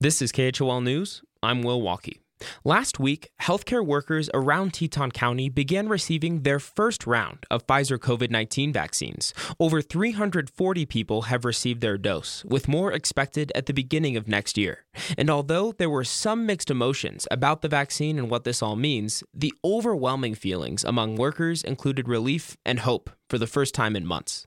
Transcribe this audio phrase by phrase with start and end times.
[0.00, 1.22] This is KHOL News.
[1.42, 2.20] I'm Will Walkey.
[2.62, 8.30] Last week, healthcare workers around Teton County began receiving their first round of Pfizer COVID
[8.30, 9.34] 19 vaccines.
[9.58, 14.56] Over 340 people have received their dose, with more expected at the beginning of next
[14.56, 14.84] year.
[15.16, 19.24] And although there were some mixed emotions about the vaccine and what this all means,
[19.34, 24.46] the overwhelming feelings among workers included relief and hope for the first time in months.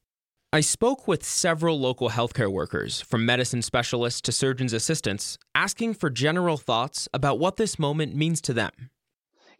[0.53, 6.09] I spoke with several local healthcare workers, from medicine specialists to surgeon's assistants, asking for
[6.09, 8.71] general thoughts about what this moment means to them.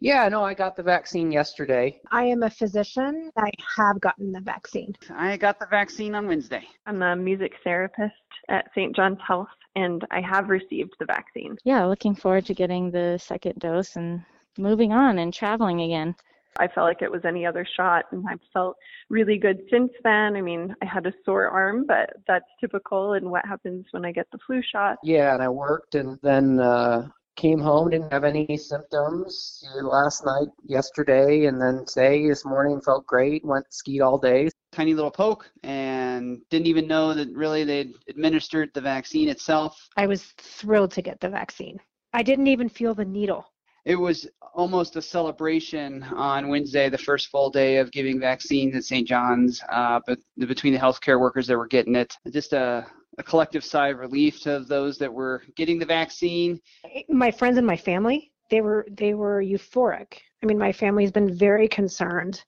[0.00, 1.98] Yeah, no, I got the vaccine yesterday.
[2.10, 3.30] I am a physician.
[3.38, 4.94] I have gotten the vaccine.
[5.10, 6.68] I got the vaccine on Wednesday.
[6.84, 8.12] I'm a music therapist
[8.50, 8.94] at St.
[8.94, 11.56] John's Health, and I have received the vaccine.
[11.64, 14.22] Yeah, looking forward to getting the second dose and
[14.58, 16.14] moving on and traveling again.
[16.58, 18.76] I felt like it was any other shot, and I've felt
[19.08, 20.36] really good since then.
[20.36, 24.12] I mean, I had a sore arm, but that's typical and what happens when I
[24.12, 24.98] get the flu shot.
[25.02, 30.48] Yeah, and I worked and then uh, came home, didn't have any symptoms last night,
[30.64, 34.48] yesterday, and then today, this morning felt great, went skied all day.
[34.72, 39.88] Tiny little poke, and didn't even know that really they'd administered the vaccine itself.
[39.98, 41.78] I was thrilled to get the vaccine.
[42.14, 43.51] I didn't even feel the needle
[43.84, 48.84] it was almost a celebration on Wednesday, the first full day of giving vaccines at
[48.84, 49.06] St.
[49.06, 52.86] John's, uh, but between the healthcare workers that were getting it, just a,
[53.18, 56.60] a collective sigh of relief to those that were getting the vaccine.
[57.08, 60.18] My friends and my family, they were they were euphoric.
[60.42, 62.42] I mean, my family's been very concerned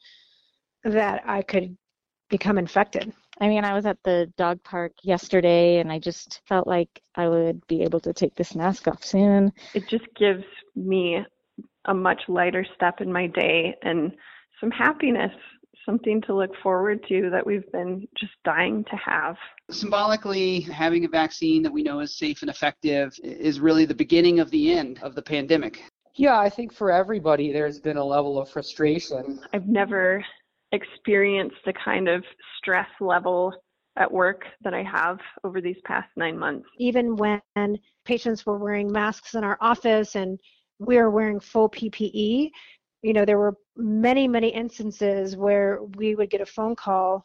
[0.85, 1.77] that I could
[2.29, 3.13] become infected.
[3.41, 7.29] I mean, I was at the dog park yesterday and I just felt like I
[7.29, 9.53] would be able to take this mask off soon.
[9.75, 10.45] It just gives
[10.77, 11.25] me
[11.87, 14.13] a much lighter step in my day and
[14.61, 15.33] some happiness,
[15.85, 19.37] something to look forward to that we've been just dying to have.
[19.71, 24.41] Symbolically, having a vaccine that we know is safe and effective is really the beginning
[24.41, 25.83] of the end of the pandemic.
[26.15, 29.41] Yeah, I think for everybody, there's been a level of frustration.
[29.53, 30.25] I've never
[30.75, 32.25] experienced the kind of
[32.59, 33.53] stress level
[33.97, 36.67] at work that I have over these past nine months.
[36.79, 37.41] Even when
[38.05, 40.39] patients were wearing masks in our office and
[40.79, 42.51] we are wearing full PPE,
[43.03, 47.25] you know, there were many, many instances where we would get a phone call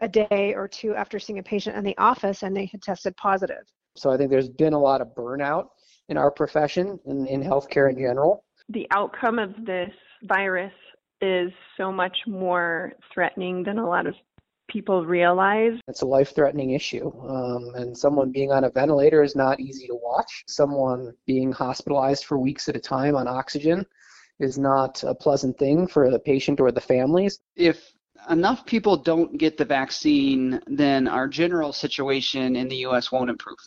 [0.00, 3.16] a day or two after seeing a patient in the office and they had tested
[3.16, 3.64] positive.
[3.96, 5.68] So I think there's been a lot of burnout
[6.08, 8.44] in our profession and in healthcare in general.
[8.70, 9.90] The outcome of this
[10.24, 10.72] virus
[11.20, 14.14] is so much more threatening than a lot of
[14.68, 15.72] people realize.
[15.88, 17.10] It's a life threatening issue.
[17.26, 20.44] Um, and someone being on a ventilator is not easy to watch.
[20.46, 23.86] Someone being hospitalized for weeks at a time on oxygen
[24.38, 27.40] is not a pleasant thing for the patient or the families.
[27.56, 27.92] If
[28.30, 33.10] enough people don't get the vaccine, then our general situation in the U.S.
[33.10, 33.58] won't improve.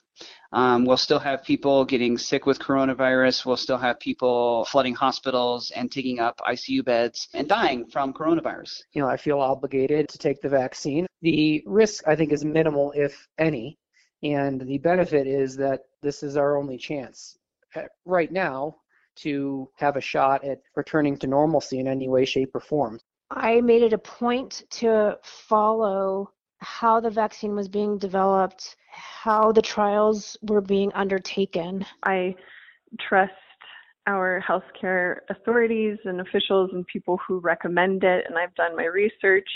[0.54, 3.46] Um, we'll still have people getting sick with coronavirus.
[3.46, 8.82] We'll still have people flooding hospitals and taking up ICU beds and dying from coronavirus.
[8.94, 11.08] You know, I feel obligated to take the vaccine.
[11.22, 13.78] The risk, I think, is minimal, if any.
[14.24, 17.38] And the benefit is that this is our only chance
[17.76, 18.76] uh, right now
[19.14, 23.00] to have a shot at returning to normalcy in any way, shape, or form.
[23.34, 29.62] I made it a point to follow how the vaccine was being developed, how the
[29.62, 31.86] trials were being undertaken.
[32.04, 32.36] I
[33.00, 33.32] trust
[34.06, 39.48] our healthcare authorities and officials and people who recommend it, and I've done my research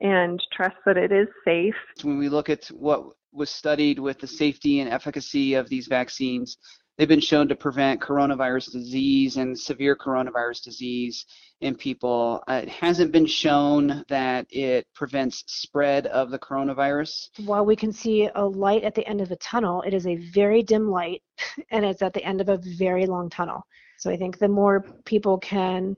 [0.00, 1.74] and trust that it is safe.
[2.02, 6.58] When we look at what was studied with the safety and efficacy of these vaccines,
[6.96, 11.24] they've been shown to prevent coronavirus disease and severe coronavirus disease
[11.60, 12.42] in people.
[12.48, 17.28] Uh, it hasn't been shown that it prevents spread of the coronavirus.
[17.44, 20.16] While we can see a light at the end of the tunnel, it is a
[20.16, 21.22] very dim light
[21.70, 23.62] and it's at the end of a very long tunnel.
[23.98, 25.96] So I think the more people can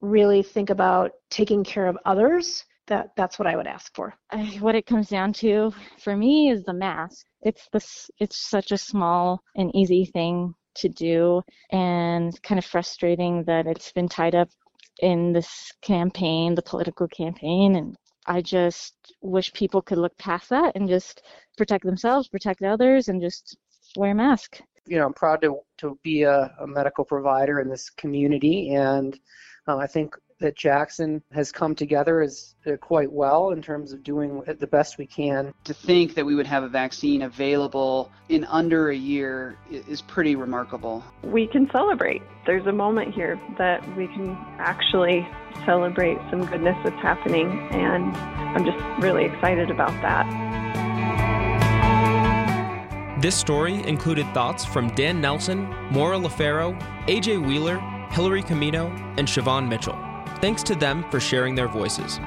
[0.00, 4.14] really think about taking care of others, that that's what I would ask for.
[4.60, 7.26] What it comes down to for me is the mask.
[7.42, 13.44] It's this it's such a small and easy thing to do and kind of frustrating
[13.44, 14.48] that it's been tied up
[15.00, 20.74] in this campaign, the political campaign and I just wish people could look past that
[20.76, 21.22] and just
[21.58, 23.56] protect themselves, protect others and just
[23.96, 24.60] wear a mask.
[24.86, 29.18] You know, I'm proud to to be a, a medical provider in this community and
[29.66, 34.02] um, I think that Jackson has come together is uh, quite well in terms of
[34.02, 35.52] doing the best we can.
[35.64, 40.36] To think that we would have a vaccine available in under a year is pretty
[40.36, 41.04] remarkable.
[41.22, 42.22] We can celebrate.
[42.46, 45.26] There's a moment here that we can actually
[45.64, 50.54] celebrate some goodness that's happening, and I'm just really excited about that.
[53.20, 57.78] This story included thoughts from Dan Nelson, Maura LaFaro, AJ Wheeler,
[58.10, 59.98] Hillary Camino, and Siobhan Mitchell.
[60.44, 62.20] Thanks to them for sharing their voices.